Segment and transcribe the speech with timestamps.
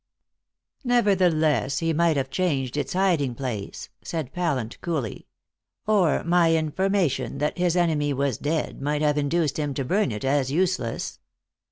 [0.83, 5.27] "Nevertheless, he might have changed its hiding place," said Pallant coolly,
[5.85, 10.25] "or my information that his enemy was dead might have induced him to burn it
[10.25, 11.19] as useless.